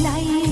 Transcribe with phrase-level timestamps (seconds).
[0.00, 0.51] 来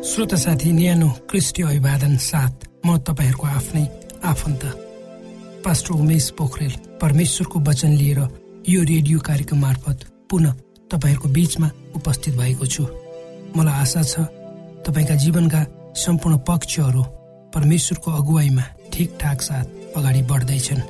[0.00, 3.84] श्रोता साथी न्यानो क्रिस्टी अभिवादन साथ म तपाईँहरूको आफ्नै
[4.24, 4.62] आफन्त
[5.60, 8.20] पास्टर उमेश पोखरेल परमेश्वरको वचन लिएर
[8.68, 9.98] यो रेडियो कार्यक्रम मार्फत
[10.30, 10.54] पुनः
[10.90, 12.86] तपाईँहरूको बीचमा उपस्थित भएको छु।
[13.56, 14.24] मलाई आशा छ
[14.88, 15.60] तपाईँका जीवनका
[16.00, 17.02] सम्पूर्ण पक्षहरू
[17.54, 19.66] परमेश्वरको अगुवाईमा ठिकठाक साथ
[20.00, 20.80] अगाडि बढ्दैछन्।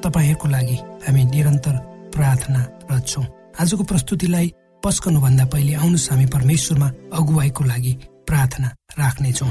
[0.00, 1.76] तपाईँहरूको लागि हामी निरन्तर
[2.16, 3.24] प्रार्थना रच्छौँ
[3.60, 4.52] आजको प्रस्तुतिलाई
[4.84, 6.88] पस्कनुभन्दा पहिले आउनुहोस् हामी परमेश्वरमा
[7.20, 7.94] अगुवाईको लागि
[8.28, 8.68] प्रार्थना
[8.98, 9.50] राख्नेछौँ।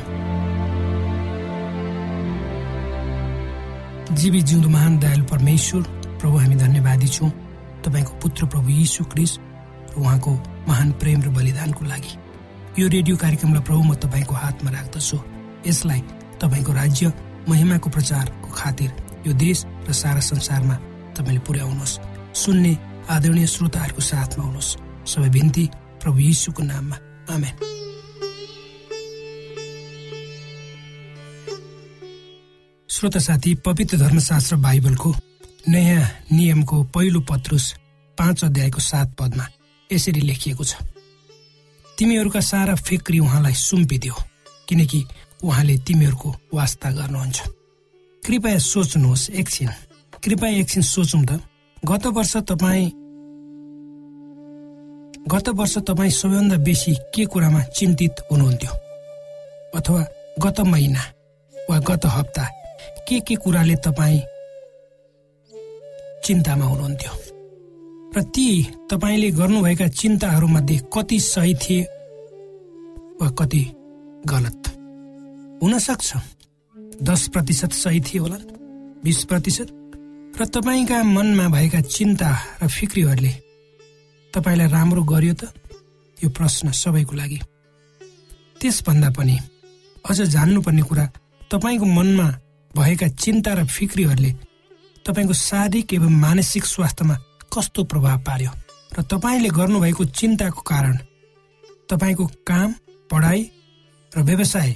[4.16, 5.82] जीवी जिउँदो महान दयालु परमेश्वर
[6.22, 7.30] प्रभु हामी धन्यवादी छौँ।
[7.84, 10.32] तपाईँको पुत्र प्रभु यीशु क्रिस र उहाँको
[10.68, 12.14] महान प्रेम र बलिदानको लागि
[12.80, 15.18] यो रेडियो कार्यक्रमलाई प्रभु म तपाईँको हातमा राख्दछु।
[15.68, 16.02] यसलाई
[16.42, 17.14] तपाईँको राज्य
[17.50, 18.90] महिमाको प्रचारको खातिर
[19.28, 20.76] यो देश र सारा संसारमा
[21.16, 22.00] तपाईँले पुर्याउनुहोस्।
[22.36, 22.74] सुन्ने
[23.10, 24.76] आदरणीय श्रोताहरूको साथमा हुनुहोस्।
[25.08, 25.66] सबै बिन्ती
[26.02, 26.98] प्रभु यीशुको नाममा।
[27.34, 27.54] आमेन।
[32.96, 35.10] श्रोता साथी पवित्र धर्मशास्त्र बाइबलको
[35.70, 37.66] नयाँ नियमको पहिलो पत्रुस
[38.18, 39.48] पाँच अध्यायको सात पदमा
[39.94, 40.80] यसरी लेखिएको छ।
[41.98, 44.16] तिमीहरूका सारा फिक्री उहाँलाई सुम्पिदियो
[44.70, 45.04] किनकि
[45.44, 47.38] उहाँले तिमीहरूको वास्ता गर्नुहुन्छ।
[48.24, 49.70] कृपया सोच्नुहोस् एकछिन।
[50.24, 51.44] कृपया एकछिन सोचौँ त।
[51.86, 52.92] गत वर्ष तपाईँ
[55.28, 58.74] गत वर्ष तपाईँ सबैभन्दा बेसी के कुरामा चिन्तित हुनुहुन्थ्यो?
[59.76, 60.02] अथवा
[60.40, 61.04] गत महिना
[61.70, 62.52] वा गत हप्ता
[63.08, 64.20] के के कुराले तपाईँ
[66.26, 67.14] चिन्तामा हुनुहुन्थ्यो?
[68.18, 68.48] र ती
[68.92, 71.82] तपाईँले गर्नुभएका चिन्ताहरूमध्ये कति सही थिए
[73.22, 73.64] वा कति
[74.28, 74.62] गलत?
[75.64, 76.14] हुन सक्छ
[77.04, 78.38] दस प्रतिशत सही थिए होला
[79.04, 79.68] बिस प्रतिशत।
[80.42, 82.30] र तपाईँका मनमा भएका चिन्ता
[82.64, 83.34] र फिक्रीहरूले
[84.34, 85.44] तपाईँलाई राम्रो गर्यो त?
[86.24, 87.40] यो प्रश्न सबैको लागि।
[88.62, 89.38] त्यसभन्दा पनि
[90.10, 91.06] अझ जान्नुपर्ने कुरा
[91.52, 92.28] तपाईँको मनमा
[92.76, 94.32] भएका चिन्ता र फिक्रीहरूले
[95.06, 97.16] तपाईँको शारीरिक एवं मानसिक स्वास्थ्यमा
[97.54, 98.52] कस्तो प्रभाव पार्यो
[98.92, 100.96] र तपाईँले गर्नुभएको चिन्ताको कारण
[101.90, 102.74] तपाईँको काम
[103.12, 103.42] पढाइ
[104.12, 104.72] र व्यवसाय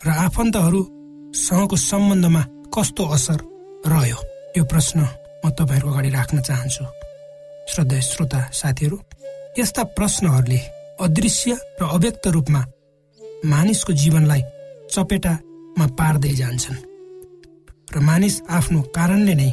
[0.00, 2.42] र आफन्तहरूसँगको सम्बन्धमा
[2.74, 3.38] कस्तो असर
[3.86, 4.18] रह्यो?
[4.56, 4.98] यो प्रश्न
[5.44, 6.84] म तपाईँहरूको अगाडि राख्न चाहन्छु।
[7.70, 8.96] श्रद्धा श्रोता साथीहरू
[9.58, 10.60] यस्ता प्रश्नहरूले
[11.00, 12.60] अदृश्य र अव्यक्त रूपमा
[13.46, 14.42] मानिसको जीवनलाई
[15.70, 16.78] चपेटामा पार्दै जान्छन्।
[17.94, 19.50] र मानिस आफ्नो कारणले नै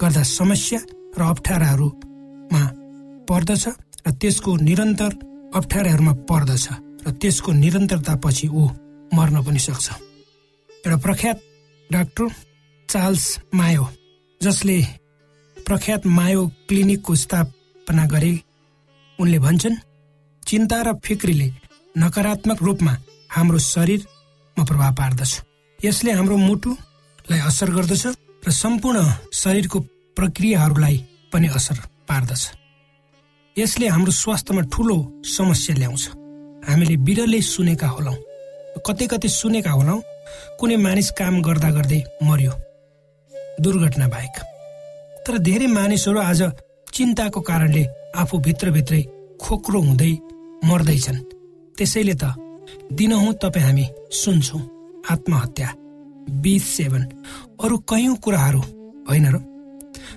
[0.00, 0.80] गर्दा समस्या
[1.18, 2.62] र अप्ठ्याराहरूमा
[3.28, 3.64] पर्दछ
[4.06, 5.12] र त्यसको निरन्तर
[5.58, 6.66] अप्ठ्याराहरूमा पर्दछ
[7.04, 8.62] र त्यसको निरन्तरतापछि ऊ
[9.16, 9.86] मर्न पनि सक्छ।
[10.84, 11.38] एउटा प्रख्यात
[11.90, 12.28] डाक्टर
[12.88, 13.84] चार्ल्स मायो
[14.40, 14.78] जसले
[15.56, 18.32] प्रख्यात मायो क्लिनिकको स्थापना गरे
[19.18, 19.82] उनले भन्छन्
[20.42, 21.48] चिन्ता र फिक्रीले
[21.94, 22.94] नकारात्मक रूपमा
[23.30, 23.58] हाम्रो
[24.58, 25.32] शरीरमा प्रभाव पार्दछ।
[25.78, 28.04] यसले हाम्रो मुटुलाई असर गर्दछ
[28.42, 28.98] र सम्पूर्ण
[29.32, 29.78] शरीरको
[30.18, 30.96] प्रक्रियाहरूलाई
[31.32, 31.76] पनि असर
[32.08, 32.42] पार्दछ।
[33.56, 36.04] यसले हाम्रो स्वास्थ्यमा ठुलो समस्या ल्याउँछ।
[36.66, 38.16] हामीले बिरलै सुनेका होलौँ
[38.86, 40.00] कतै कतै सुनेका होलौँ
[40.58, 42.52] कुनै मानिस काम गर्दा गर्दै मर्यो।
[43.62, 44.36] दुर्घटना बाहेक।
[45.24, 46.40] तर धेरै मानिसहरू आज
[46.94, 47.84] चिन्ताको कारणले
[48.18, 49.02] आफू भित्रभित्रै
[49.38, 50.12] खोक्रो हुँदै
[50.66, 51.18] मर्दैछन्।
[51.78, 52.24] त्यसैले त
[52.92, 54.62] दिनहुँ तपाईँ हामी सुन्छौँ।
[55.10, 55.68] आत्महत्या
[56.42, 57.02] बिस सेवन
[57.62, 58.60] अरू कैयौँ कुराहरू
[59.08, 59.36] होइन र?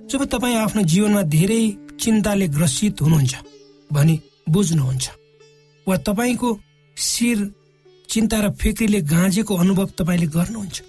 [0.10, 1.62] जब तपाईँ आफ्नो जीवनमा धेरै
[2.00, 3.36] चिन्ताले ग्रसित हुनुहुन्छ
[3.91, 5.05] भने बुझ्नुहुन्छ
[5.88, 6.50] वा तपाईँको
[6.98, 7.38] शिर
[8.10, 10.81] चिन्ता र फिक्रीले गाँजेको अनुभव तपाईँले गर्नुहुन्छ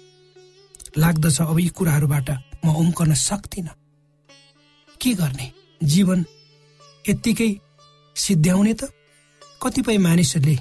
[0.97, 2.29] लाग्दछ अब यी कुराहरूबाट
[2.65, 3.75] म उम्कन सक्दिनँ।
[5.01, 5.47] के गर्ने?
[5.83, 6.19] जीवन
[7.05, 7.51] यत्तिकै
[8.15, 8.91] सिद्ध्याउने त
[9.61, 10.55] कतिपय मानिसहरूले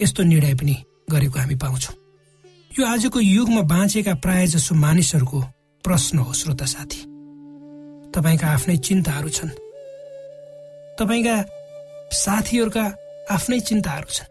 [0.00, 0.76] यस्तो निर्णय पनि
[1.10, 1.94] गरेको हामी पाउँछौँ।
[2.78, 5.40] यो आजको युगमा बाँचेका प्राय जसो मानिसहरूको
[5.84, 7.00] प्रश्न हो श्रोता साथी।
[8.14, 9.50] तपाईँका आफ्नै चिन्ताहरू छन्।
[10.98, 11.36] तपाईँका
[12.12, 12.84] साथीहरूका
[13.30, 14.30] आफ्नै चिन्ताहरू छन्।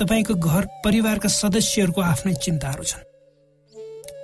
[0.00, 3.04] तपाईँको घर परिवारका सदस्यहरूको आफ्नै चिन्ताहरू छन्।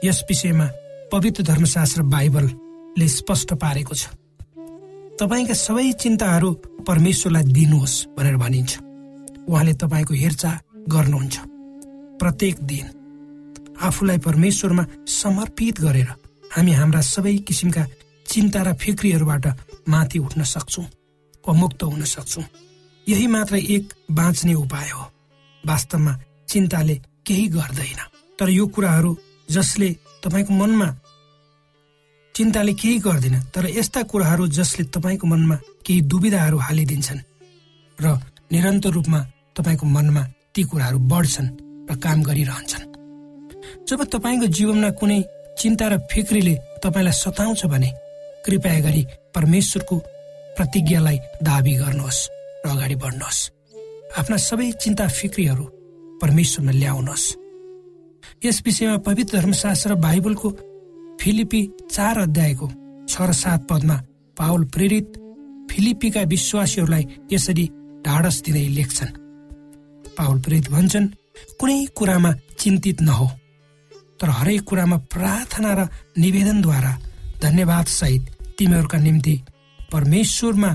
[0.04, 0.66] यस विषयमा
[1.12, 4.06] पवित्र धर्मशास्त्र बाइबलले स्पष्ट पारेको छ।
[5.20, 6.52] तपाईँका सबै चिन्ताहरू
[6.86, 8.85] परमेश्वरलाई दिनुहोस् भनेर भनिन्छ।
[9.48, 10.54] उहाँले तपाईँको हेरचाह
[10.88, 11.36] गर्नुहुन्छ।
[12.20, 12.86] प्रत्येक दिन
[13.78, 16.10] आफूलाई परमेश्वरमा समर्पित गरेर
[16.50, 17.84] हामी हाम्रा सबै किसिमका
[18.26, 19.46] चिन्ता र फिक्रीहरूबाट
[19.88, 20.84] माथि उठ्न सक्छौँ
[21.44, 22.44] वा मुक्त हुन सक्छौँ।
[23.06, 25.04] यही मात्र एक बाँच्ने उपाय हो।
[25.64, 26.12] वास्तवमा
[26.48, 26.94] चिन्ताले
[27.26, 28.00] केही गर्दैन।
[28.38, 29.16] तर यो कुराहरू
[29.50, 29.88] जसले
[30.24, 30.88] तपाईँको मनमा
[32.34, 37.24] चिन्ताले केही गर्दैन तर यस्ता कुराहरू जसले तपाईँको मनमा केही दुविधाहरू हालिदिन्छन्
[37.98, 38.06] र
[38.52, 39.20] निरन्तर रूपमा
[39.56, 40.22] तपाईँको मनमा
[40.54, 41.48] ती कुराहरू बढ्छन्
[41.90, 42.84] र काम गरिरहन्छन्।
[43.88, 45.20] जब तपाईँको जीवनमा कुनै
[45.58, 47.90] चिन्ता र फिक्रीले तपाईँलाई सताउँछ भने
[48.44, 49.02] कृपया गरी
[49.34, 49.96] परमेश्वरको
[50.56, 52.20] प्रतिज्ञालाई दावी गर्नुहोस्
[52.64, 53.40] र अगाडि बढ्नुहोस्।
[54.18, 55.64] आफ्ना सबै चिन्ता फिक्रीहरू
[56.22, 57.26] परमेश्वरमा ल्याउनुहोस्।
[58.44, 60.48] यस विषयमा पवित्र धर्मशास्त्र बाइबलको
[61.20, 61.60] फिलिपी
[61.90, 62.66] चार अध्यायको
[63.08, 63.96] छ र सात पदमा
[64.36, 65.08] पावल प्रेरित
[65.70, 67.64] फिलिपीका विश्वासीहरूलाई यसरी
[68.06, 69.25] ढाडस दिँदै लेख्छन्।
[70.16, 71.08] पावल प्रेरित भन्छन्
[71.60, 73.26] कुनै कुरामा चिन्तित नहो।
[74.20, 76.92] तर हरेक कुरामा प्रार्थना र निवेदनद्वारा
[77.42, 78.22] धन्यवाद सहित
[78.58, 79.34] तिमीहरूका निम्ति
[79.92, 80.70] परमेश्वरमा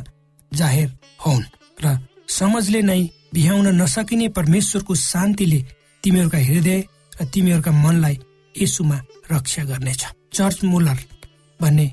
[0.51, 0.89] जाहेर
[1.25, 1.43] हौन्
[1.83, 1.97] र
[2.29, 3.01] समझले नै
[3.33, 5.59] बिहाउन नसकिने परमेश्वरको शान्तिले
[6.03, 6.79] तिमीहरूका हृदय
[7.21, 8.19] र तिमीहरूका मनलाई
[8.55, 8.97] यसुमा
[9.31, 10.99] रक्षा गर्नेछ। चर्च मुलर
[11.59, 11.87] भन्ने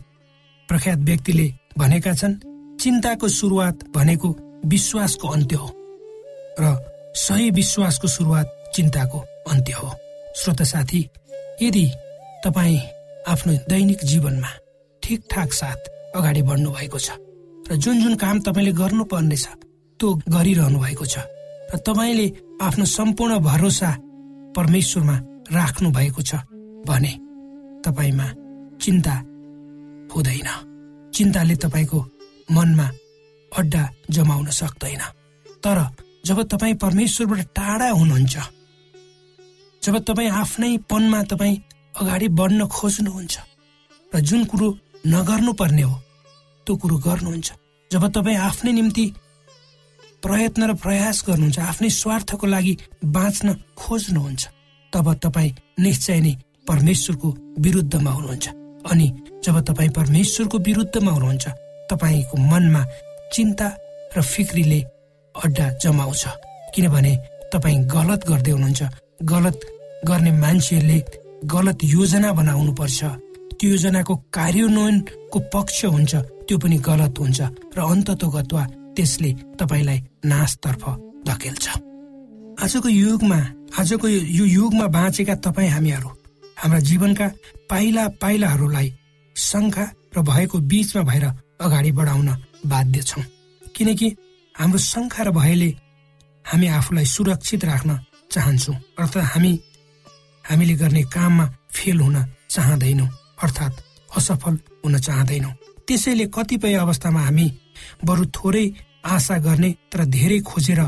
[0.68, 1.46] प्रख्यात व्यक्तिले
[1.78, 2.34] भनेका छन्
[2.80, 4.28] चिन्ताको सुरुवात भनेको
[4.66, 5.68] विश्वासको अन्त्य हो।
[6.60, 6.64] र
[7.14, 9.18] सही विश्वासको सुरुवात चिन्ताको
[9.50, 9.90] अन्त्य हो।
[10.36, 11.00] श्रोत साथी
[11.62, 11.86] यदि
[12.44, 12.80] तपाईँ
[13.28, 14.50] आफ्नो दैनिक जीवनमा
[15.02, 15.80] ठिकठाक साथ
[16.16, 17.10] अगाडि बढ्नु भएको छ
[17.70, 19.46] र जुन जुन काम तपाईँले गर्नुपर्नेछ
[20.00, 21.18] त्यो गरिरहनु भएको छ
[21.72, 22.26] र तपाईँले
[22.62, 23.90] आफ्नो सम्पूर्ण भरोसा
[24.56, 25.16] परमेश्वरमा
[25.52, 26.34] राख्नु भएको छ
[26.88, 27.12] भने
[27.84, 28.26] तपाईँमा
[28.80, 29.14] चिन्ता
[30.14, 30.48] हुँदैन।
[31.14, 31.98] चिन्ताले तपाईँको
[32.52, 32.86] मनमा
[33.52, 35.02] अड्डा जमाउन सक्दैन।
[35.64, 35.78] तर
[36.28, 38.36] जब तपाईँ परमेश्वरबाट टाढा हुनुहुन्छ
[39.82, 41.56] जब तपाईँ आफ्नै पनमा तपाईँ
[42.00, 43.36] अगाडि बढ्न खोज्नुहुन्छ
[44.12, 44.68] र जुन कुरो
[45.06, 45.96] नगर्नु पर्ने हो
[46.66, 47.48] त्यो कुरो गर्नुहुन्छ।
[47.90, 49.04] जब तपाईँ आफ्नै निम्ति
[50.22, 52.76] प्रयत्न र प्रयास गर्नुहुन्छ आफ्नै स्वार्थको लागि
[53.16, 53.48] बाँच्न
[53.80, 54.42] खोज्नुहुन्छ
[54.92, 56.34] तब तपाईँ निश्चय नै
[56.68, 57.28] परमेश्वरको
[57.64, 58.46] विरुद्धमा हुनुहुन्छ।
[58.90, 59.06] अनि
[59.44, 61.46] जब तपाईँ परमेश्वरको विरुद्धमा हुनुहुन्छ
[61.90, 62.84] तपाईँको मनमा
[63.32, 63.68] चिन्ता
[64.16, 64.80] र फिक्रीले
[65.44, 66.24] अड्डा जमाउँछ।
[66.74, 67.12] किनभने
[67.52, 68.82] तपाईँ गलत गर्दै हुनुहुन्छ।
[69.32, 69.58] गलत
[70.08, 70.98] गर्ने मान्छेहरूले
[71.54, 73.00] गलत योजना बनाउनु पर्छ
[73.58, 76.12] त्यो योजनाको कार्यान्वयनको पक्ष हुन्छ।
[76.46, 77.40] त्यो पनि गलत हुन्छ
[77.76, 78.62] र अन्ततोगत्वा
[78.96, 79.98] त्यसले तपाईँलाई
[80.30, 80.84] नाशतर्फ
[81.28, 81.66] धकेल्छ।
[82.62, 83.40] आजको युगमा
[83.78, 86.10] आजको यो युगमा बाँचेका तपाईँ हामीहरू
[86.60, 87.26] हाम्रा जीवनका
[87.70, 88.88] पाइला पाइलाहरूलाई
[89.36, 91.24] शङ्खा र भएको बीचमा भएर
[91.60, 92.28] अगाडि बढाउन
[92.66, 93.24] बाध्य छौँ।
[93.76, 94.08] किनकि
[94.58, 95.70] हाम्रो शङ्खा र भयले
[96.44, 97.90] हामी आफूलाई सुरक्षित राख्न
[98.32, 99.52] चाहन्छौँ। अर्थात् हामी
[100.44, 102.16] हामीले गर्ने काममा फेल हुन
[102.50, 103.08] चाहँदैनौँ
[103.44, 103.80] अर्थात्
[104.18, 105.52] असफल हुन चाहँदैनौँ।
[105.86, 107.46] त्यसैले कतिपय अवस्थामा हामी
[108.04, 108.66] बरु थोरै
[109.14, 110.80] आशा गर्ने तर धेरै खोजेर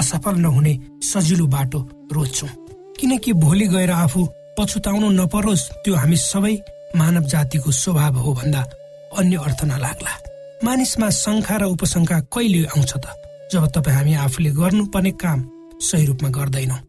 [0.00, 1.80] असफल नहुने सजिलो बाटो
[2.12, 2.52] रोज्छौँ।
[2.98, 4.20] किनकि भोलि गएर आफू
[4.58, 6.54] पछुताउनु नपरोस् त्यो हामी सबै
[6.98, 8.60] मानव जातिको स्वभाव हो भन्दा
[9.18, 10.12] अन्य अर्थ नलाग्ला।
[10.64, 13.06] मानिसमा शङ्खा र उपशङ्खा कहिले आउँछ त?
[13.52, 15.38] जब तपाईँ हामी आफूले गर्नुपर्ने काम
[15.76, 16.80] सही रूपमा गर्दैनौँ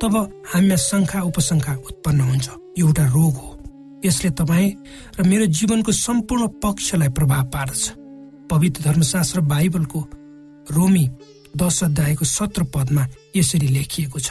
[0.00, 0.14] तब
[0.50, 2.46] हामीमा शङ्खा उपशङ्खा उत्पन्न हुन्छ।
[2.82, 3.50] एउटा रोग हो।
[4.04, 4.70] यसले तपाईँ
[5.18, 7.82] र मेरो जीवनको सम्पूर्ण पक्षलाई प्रभाव पार्दछ।
[8.50, 10.00] पवित्र धर्मशास्त्र बाइबलको
[10.74, 11.04] रोमी
[11.56, 13.02] दश अध्यायको सत्र पदमा
[13.36, 14.28] यसरी लेखिएको छ।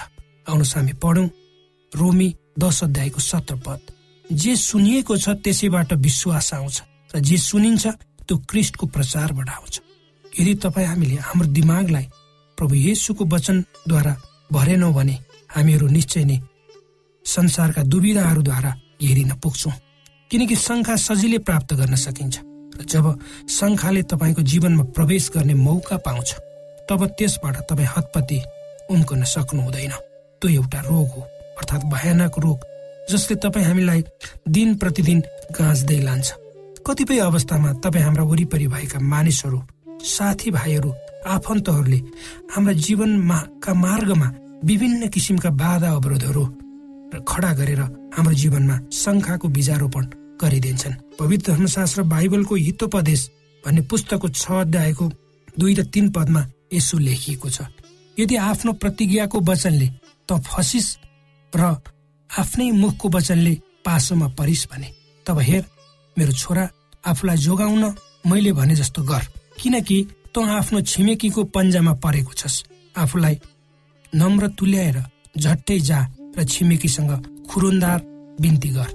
[0.52, 1.28] आउनुहोस् हामी पढौँ।
[1.92, 3.80] रोमी दश अध्यायको सत्र पद।
[4.25, 6.78] जे सुनिएको छ त्यसैबाट विश्वास आउँछ।
[7.16, 7.88] र जे सुनिन्छ
[8.27, 9.82] त्यो क्रिस्टको प्रचारबाट आउँछ
[10.39, 12.06] यदि तपाईँ हामीले हाम्रो दिमागलाई
[12.58, 14.13] प्रभु येसुको वचनद्वारा
[14.51, 15.15] भरेनौँ भने
[15.56, 16.38] हामीहरू निश्चय नै
[17.25, 19.74] संसारका दुविधाहरूद्वारा हेरिन पुग्छौँ।
[20.32, 22.36] किनकि शङ्खा सजिलै प्राप्त गर्न सकिन्छ
[22.80, 23.06] र जब
[23.50, 26.30] शङ्खाले तपाईँको जीवनमा प्रवेश गर्ने मौका पाउँछ
[26.89, 28.39] तब त्यसबाट तपाईँ हतपति
[28.92, 29.94] उम्कन सक्नु हुँदैन।
[30.42, 31.22] त्यो एउटा रोग हो
[31.60, 32.60] अर्थात् भयानक रोग
[33.12, 34.03] जसले तपाईँ हामीलाई
[34.50, 35.20] दिन प्रतिदिन
[35.53, 36.27] गाँच्दै लान्छ।
[36.88, 39.60] कतिपय अवस्थामा तपाईँ हाम्रा वरिपरि भएका मानिसहरू
[40.06, 40.90] साथीभाइहरू
[41.34, 42.00] आफन्तहरूले
[42.54, 44.28] हाम्रा जीवनका मार्गमा
[44.70, 46.44] विभिन्न किसिमका बाधा अवरोधहरू
[47.30, 47.82] खडा गरेर
[48.16, 50.04] हाम्रो जीवनमा शङ्खाको बिजारोपण
[50.42, 53.22] गरिदिन्छन्। पवित्र धर्मशास्त्र बाइबलको हितोपदेश
[53.63, 55.06] भन्ने पुस्तकको छ अध्यायको
[55.60, 56.42] दुई र तीन पदमा
[56.74, 57.62] यसो लेखिएको छ।
[58.18, 59.88] यदि आफ्नो प्रतिज्ञाको वचनले
[60.28, 60.88] त फसिस
[61.54, 61.63] र
[62.30, 63.54] आफ्नै मुखको वचनले
[63.86, 64.90] पासोमा परिस भने
[65.25, 65.63] तब हेर
[66.17, 66.70] मेरो छोरा
[67.05, 67.84] आफूलाई जोगाउन
[68.27, 69.24] मैले भने जस्तो गर।
[69.62, 69.98] किनकि
[70.36, 72.63] तँ आफ्नो छिमेकीको पन्जामा परेको छस्।
[72.98, 73.39] आफूलाई
[74.15, 74.98] नम्र तुल्याएर
[75.38, 76.00] झट्टै जा
[76.38, 77.12] र छिमेकीसँग
[77.50, 78.00] खुरुन्दार
[78.41, 78.89] बिन्ती गर।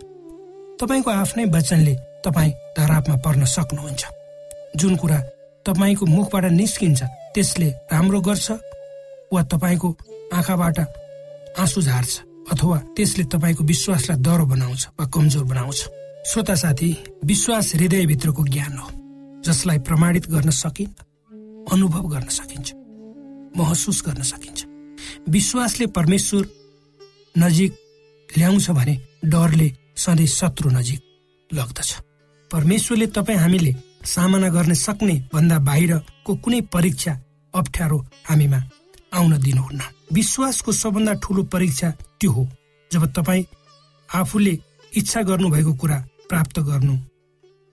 [0.81, 1.95] तपाईँको आफ्नै वचनले
[2.25, 4.03] तपाईँ धरापमा पर्न सक्नुहुन्छ।
[4.77, 5.19] जुन कुरा
[5.67, 7.03] तपाईँको मुखबाट निस्किन्छ
[7.35, 8.51] त्यसले राम्रो गर्छ
[9.33, 9.89] वा तपाईँको
[10.35, 10.79] आँखाबाट
[11.59, 12.13] आँसु झार्छ
[12.53, 15.81] अथवा त्यसले तपाईँको विश्वासलाई दह्रो बनाउँछ वा कमजोर बनाउँछ।
[16.29, 16.89] श्रोता साथी
[17.25, 18.89] विश्वास हृदयभित्रको ज्ञान हो
[19.45, 22.73] जसलाई प्रमाणित गर्न सकिन्न अनुभव गर्न सकिन्छ
[23.57, 24.65] महसुस गर्न सकिन्छ।
[25.29, 26.45] विश्वासले परमेश्वर
[27.39, 27.73] नजिक
[28.29, 31.01] ल्याउँछ भने डरले सधैँ शत्रु नजिक
[31.51, 31.95] लग्दछ।
[32.51, 37.13] परमेश्वरले तपाईँ हामीले सामना गर्न सक्ने भन्दा बाहिरको कुनै परीक्षा
[37.55, 38.61] अप्ठ्यारो हामीमा
[39.17, 39.83] आउन दिनुहुन्न।
[40.13, 42.49] विश्वासको सबभन्दा ठुलो परीक्षा त्यो हो।
[42.91, 43.45] जब तपाईँ
[44.09, 44.59] आफूले
[44.93, 46.97] इच्छा गर्नुभएको कुरा प्राप्त गर्नु।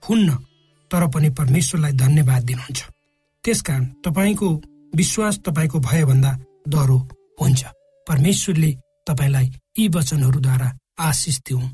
[0.08, 0.34] हुन्न
[0.90, 2.84] तर पनि परमेश्वरलाई धन्यवाद दिनुहुन्छ।
[3.44, 4.62] त्यसकारण तपाईँको
[4.94, 6.98] विश्वास तपाईँको भयभन्दा डह्रो
[7.40, 7.64] हुन्छ।
[8.08, 8.70] परमेश्वरले
[9.06, 9.46] तपाईँलाई
[9.78, 11.68] यी वचनहरूद्वारा आशिष दिउन्।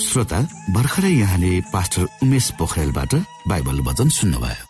[0.00, 3.14] श्रोता भर्खरै यहाँले पास्टर उमेश पोखरेलबाट
[3.48, 4.69] बाइबल वचन सुन्नुभयो।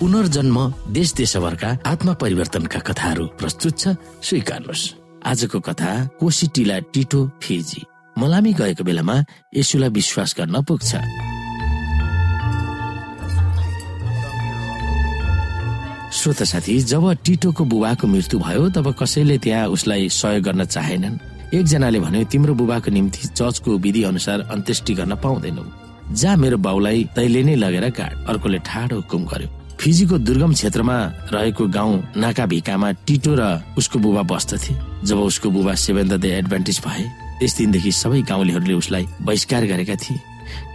[0.00, 0.56] पुनर्जन्म
[0.88, 3.88] देश देशभरका आत्मा परिवर्तनका कथाहरू प्रस्तुत छ।
[4.24, 4.84] स्वीकार्नुहोस्।
[5.28, 7.82] आजको कथा कोसिटिला टिटो फिजी।
[8.16, 9.16] मलामी गएको बेलामा
[9.54, 10.90] यसुलाई विश्वास गर्न पुग्छ।
[16.16, 21.20] श्रोता साथी जब टिटोको बुबाको मृत्यु भयो तब कसैले त्यहाँ उसलाई सहयोग गर्न चाहेनन्?
[21.54, 25.64] एकजनाले भन्यो तिम्रो बुबाको निम्ति चर्चको विधि अनुसार अन्त्येष्टि गर्न पाउँदैनौ।
[26.16, 30.96] जहाँ मेरो बाउलाई तैले नै लगेर गाड अर्कोले ठाडो हुकुम गर्यो फिजीको दुर्गम क्षेत्रमा
[31.32, 33.42] रहेको गाउँ नाका भिकामा टिटो र
[33.80, 34.74] उसको बुबा बस्दथे।
[35.08, 37.04] जब उसको बुबा सेभेन द एडभान्टेज भए
[37.40, 40.20] त्यस दिनदेखि सबै गाउँलेहरूले उसलाई बहिष्कार गरेका थिए।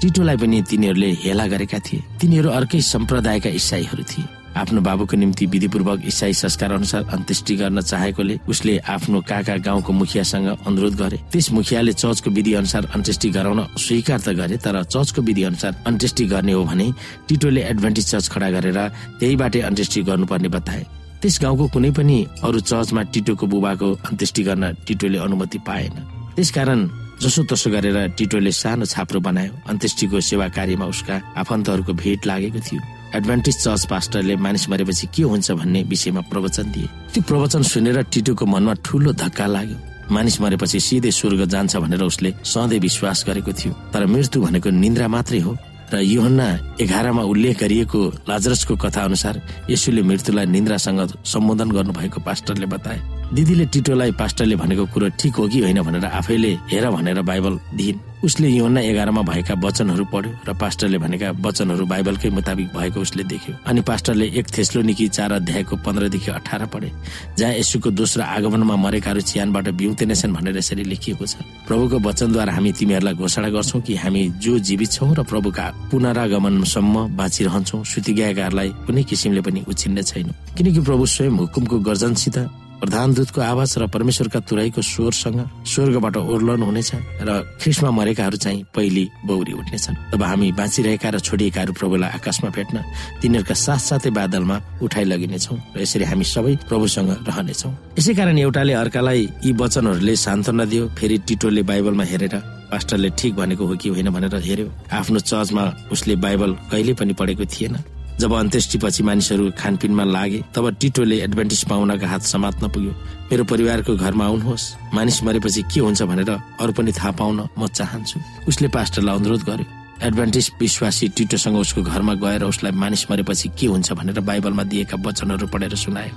[0.02, 6.02] टिटोलाई पनि तिनीहरूले हेला गरेका थिए। तिनीहरू अर्कै सम्प्रदायका इसाईहरू थिए। आफ्नो बाबुको निम्ति विधिपूर्वक
[6.08, 11.94] इसाई संस्कार अनुसार अन्त्येष्टि गर्न चाहेकोले उसले आफ्नो काका गाउँको मुखियासँग अनुरोध गरे। त्यस मुखियाले
[11.94, 16.64] चर्चको विधि अनुसार अन्त्येष्टि गराउन स्वीकार त गरे तर चर्चको विधि अनुसार अन्त्येष्टि गर्ने हो
[16.66, 16.92] भने
[17.28, 18.80] टिटोले एडभान्टेज चर्च खडा गरेर
[19.20, 20.84] त्यही बाटे अन्त्येष्टि गर्नुपर्ने बताए।
[21.22, 25.96] त्यस गाउँको कुनै पनि अरू चर्चमा टिटोको बुबाको अन्त्येष्टि गर्न टिटोले अनुमति पाएन।
[26.36, 26.80] त्यसकारण
[27.22, 32.82] जसो तसो गरेर टिटोले सानो छाप्रो बनायो। अन्त्येष्टिको सेवा कार्यमा उसका आफन्तहरूको भेट लागेको थियो।
[33.16, 38.46] एडभान्टेज चर्च पास्टरले मानिस मरेपछि के हुन्छ भन्ने विषयमा प्रवचन दिए। त्यो प्रवचन सुनेर टिटोको
[38.46, 39.78] मनमा ठुलो धक्का लाग्यो।
[40.12, 45.08] मानिस मरेपछि सिधै स्वर्ग जान्छ भनेर उसले सधैँ विश्वास गरेको थियो। तर मृत्यु भनेको निन्द्रा
[45.08, 45.58] मात्रै हो
[45.94, 46.48] र योहन्ना
[46.82, 48.00] एघारमा उल्लेख गरिएको
[48.30, 49.36] लाजरसको कथा अनुसार
[49.70, 53.00] यसुले मृत्युलाई निन्द्रासँग सम्बोधन गर्नुभएको पास्टरले बताए।
[53.34, 57.98] दिदीले टिटोलाई पास्टरले भनेको कुरो ठिक हो कि होइन भनेर आफैले हेर भनेर बाइबल दिइन्।
[58.26, 63.54] उसले योना एघारमा भएका वचनहरू पढ्यो र पास्टरले भनेका वचनहरू बाइबलकै मुताबिक भएको उसले देख्यो।
[63.70, 66.90] अनि पास्टरले एक थेस्लो निकी चार अध्यायको पन्ध्रदेखि अठार पढे
[67.38, 73.14] जहाँ यसुको दोस्रो आगमनमा मरेकाहरू चियानबाट बिउतेनेछन् भनेर यसरी लेखिएको छ। प्रभुको वचनद्वारा हामी तिमीहरूलाई
[73.14, 79.42] घोषणा गर्छौ कि हामी जो जीवित छौँ र प्रभुका पुनरागमनसम्म बाँचिरहन्छौ सुति गएकाहरूलाई कुनै किसिमले
[79.46, 82.38] पनि उछिन्ने छैन। किनकि प्रभु स्वयं हुकुमको गर्जनसित
[82.76, 87.30] प्रधान दूतको आवाज र परमेश्वरका तुराईको स्वरसँग स्वर्गबाट ओर्लन हुनेछ र
[87.62, 92.78] ख्रिसमा मरेकाहरू चाहिँ पहिली बौरी उठ्नेछन्। तब हामी बाँचिरहेका र छोडिएकाहरू प्रभुलाई आकाशमा भेट्न
[93.22, 99.22] तिनीहरूका साथसाथै बादलमा उठाइ लगिनेछौँ र यसरी हामी सबै प्रभुसँग रहनेछौँ। यसै कारण एउटाले अर्कालाई
[99.46, 102.36] यी वचनहरूले सान्त्वना दियो फेरि टिटोले बाइबलमा हेरेर
[102.72, 107.46] पास्टरले ठिक भनेको हो कि होइन भनेर हेर्यो आफ्नो चर्चमा उसले बाइबल कहिले पनि पढेको
[107.46, 107.76] थिएन।
[108.20, 112.92] जब अन्त्येष्टिपछि मानिसहरू खानपिनमा लागे तब टिटोले एडभान्टेज पाउनका हात समात्न पुग्यो।
[113.32, 118.20] मेरो परिवारको घरमा आउनुहोस्। मानिस मरेपछि के हुन्छ भनेर अरू पनि थाहा पाउन म चाहन्छु।
[118.48, 119.66] उसले पास्टरलाई अनुरोध गर्यो।
[120.08, 125.48] एडभान्टेज विश्वासी टिटोसँग उसको घरमा गएर उसलाई मानिस मरेपछि के हुन्छ भनेर बाइबलमा दिएका वचनहरू
[125.48, 126.16] पढेर सुनायो।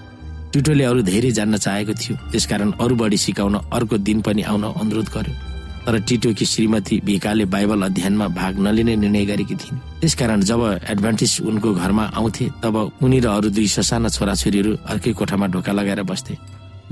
[0.53, 5.09] टिटोले अरू धेरै जान्न चाहेको थियो। त्यसकारण अरू बढी सिकाउन अर्को दिन पनि आउन अनुरोध
[5.15, 11.41] गर्यो। तर टिटोकी श्रीमती भिकाले बाइबल अध्ययनमा भाग नलिने निर्णय गरेकी थिइन्। त्यसकारण जब एडभान्टेज
[11.43, 16.37] उनको घरमा आउँथे तब उनी र अरू दुई ससाना छोराछोरीहरू अर्कै कोठामा ढोका लगाएर बस्थे।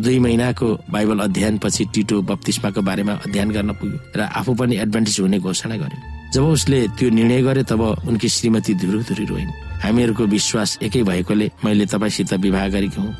[0.00, 5.20] दुई महिनाको बाइबल अध्ययन पछि टिटो बप्तिस्माको बारेमा अध्ययन गर्न पुग्यो र आफू पनि एडभान्टेज
[5.20, 10.24] हुने घोषणा गर्यो। जब उसले त्यो निर्णय गरे तब उनकी श्रीमती धुरु धुरी रोइन्। हामीहरूको
[10.28, 13.14] विश्वास एकै भएकोले मैले तपाईँसित विवाह गरेको हुँ।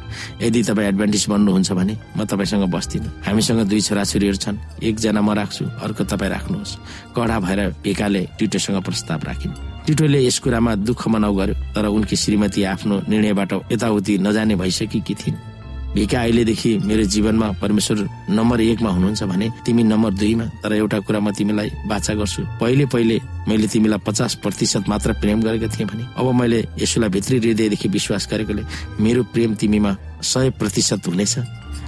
[0.45, 5.65] यदि तपाईँ एडभान्टेज बन्नुहुन्छ भने म तपाईँसँग बस्दिनँ। हामीसँग दुई छोराछोरीहरू छन्। एकजना म राख्छु
[5.65, 6.77] अर्को तपाईँ राख्नुहोस्।
[7.17, 9.53] कडा भएर भिकाले टिटोसँग प्रस्ताव राखिन्।
[9.89, 15.56] टिटोले यस कुरामा दुःख मनाउ गर्यो तर उनकी श्रीमती आफ्नो निर्णयबाट यताउति नजाने भइसकेकी थिइन्।
[15.97, 17.99] भिका अहिलेदेखि मेरो जीवनमा परमेश्वर
[18.37, 22.85] नम्बर एकमा हुनुहुन्छ भने तिमी नम्बर दुईमा। तर एउटा कुरा म तिमीलाई बाछा गर्छु। पहिले
[22.93, 23.17] पहिले
[23.49, 28.29] मैले तिमीलाई पचास प्रतिशत मात्र प्रेम गरेको थिएँ भने अब मैले यसोलाई भित्री हृदयदेखि विश्वास
[28.29, 28.63] गरेकोले
[29.01, 31.35] मेरो प्रेम तिमीमा सय प्रतिशत हुनेछ।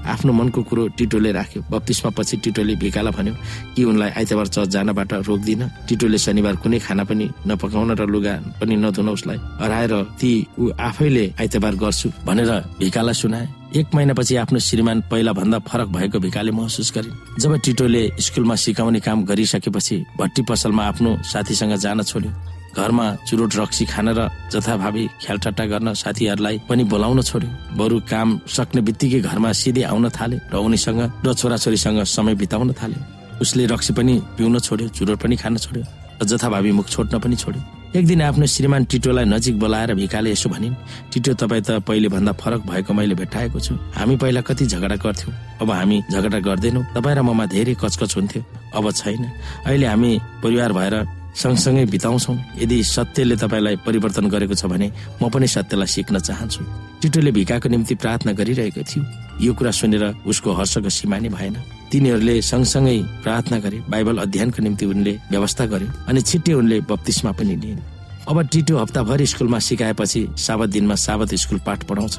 [0.09, 3.35] आफ्नो मनको कुरो टिटोले राख्यो। बत्तिसमा पछि टिटोले भिकालाई भन्यो
[3.77, 5.63] कि उनलाई आइतबार चर्च जानबाट रोक्दिन?
[5.85, 11.25] टिटोले शनिबार कुनै खाना पनि नपकाउन र लुगा पनि नधुन उसलाई हराएर ती ऊ आफैले
[11.41, 16.93] आइतबार गर्छु भनेर भिकालाई सुनाए। एक महिनापछि आफ्नो श्रीमान पहिला भन्दा फरक भएको भिकाले महसुस
[16.97, 22.31] गरे जब टिटोले स्कुलमा सिकाउने काम गरिसकेपछि भट्टी पसलमा आफ्नो साथीसँग जान छोड्यो।
[22.73, 28.81] घरमा चुरोट रक्सी खान र जथाभावी ख्यालठट्टा गर्न साथीहरूलाई पनि बोलाउन छोड्यो। बरु काम सक्ने
[28.89, 34.15] बित्तिकै घरमा सिधै आउन थाले र उनीसँग र छोराछोरीसँग समय बिताउन थाल्यो उसले रक्सी पनि
[34.37, 35.85] पिउन छोड्यो चुरोट पनि खान छोड्यो
[36.23, 40.49] र जथाभावी मुख छोड्न पनि छोड्यो। एक दिन आफ्नो श्रीमान टिटोलाई नजिक बोलाएर भिकाले यसो
[40.53, 40.75] भनिन्
[41.09, 45.33] टिटो तपाईँ त पहिले भन्दा फरक भएको मैले भेटाएको छु। हामी पहिला कति झगडा गर्थ्यौँ
[45.63, 48.43] अब हामी झगडा गर्दैनौँ। तपाईँ र ममा धेरै कचकच हुन्थ्यो
[48.77, 49.25] अब छैन।
[49.65, 50.13] अहिले हामी
[50.45, 50.95] परिवार भएर
[51.39, 54.91] सँगसँगै बिताउँछौ। यदि सत्यले तपाईँलाई परिवर्तन गरेको छ भने
[55.23, 56.63] म पनि सत्यलाई सिक्न चाहन्छु।
[56.99, 59.03] टिटोले भिकाको निम्ति प्रार्थना गरिरहेको थियो।
[59.39, 61.55] यो कुरा सुनेर उसको हर्षको सीमा नै भएन।
[61.95, 67.55] तिनीहरूले सँगसँगै प्रार्थना गरे। बाइबल अध्ययनको निम्ति उनले व्यवस्था गर्यो अनि छिट्टै उनले बत्तिसमा पनि
[67.55, 67.81] लिइन्।
[68.29, 72.19] अब टिटो हप्ताभरि स्कुलमा सिकाएपछि साबत दिनमा साबत स्कुल पाठ पढाउँछ।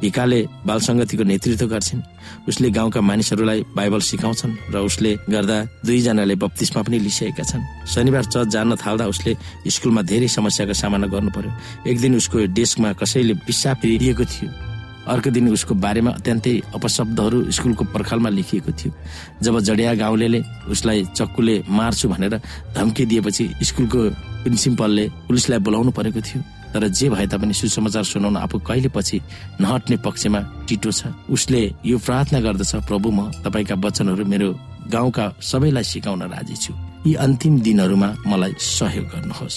[0.00, 2.02] भिकाले बाल सङ्गतिको नेतृत्व गर्छिन्।
[2.48, 8.48] उसले गाउँका मानिसहरूलाई बाइबल सिकाउँछन् र उसले गर्दा दुईजनाले बत्तिसमा पनि लिइसकेका छन्। शनिबार चर्च
[8.52, 9.32] जान थाल्दा उसले
[9.66, 11.50] स्कुलमा धेरै समस्याको सामना गर्नु पर्यो
[11.88, 14.50] एक दिन उसको डेस्कमा कसैले पिसाब फेरिदिएको थियो।
[15.04, 18.92] अर्को दिन उसको बारेमा अत्यन्तै अपशब्दहरू स्कुलको पर्खालमा लेखिएको थियो।
[19.44, 20.40] जब जडिया गाउँले
[20.72, 22.40] उसलाई चक्कुले मार्छु भनेर
[22.72, 24.00] धम्की दिएपछि स्कुलको
[24.44, 26.40] प्रिन्सिपलले पुलिसलाई बोलाउनु परेको थियो।
[26.74, 29.20] तर जे भए तापनि सुसमाचार सुनाउन आफू कहिले पछि
[29.62, 34.48] नहट्ने पक्षमा टिटो छ। उसले यो प्रार्थना गर्दछ प्रभु म तपाईँका वचनहरू मेरो
[34.90, 36.72] गाउँका सबैलाई सिकाउन राजी छु।
[37.06, 39.56] यी अन्तिम दिनहरूमा मलाई सहयोग गर्नुहोस्।